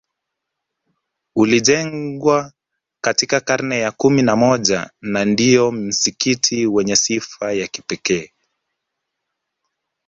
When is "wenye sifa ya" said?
6.67-7.67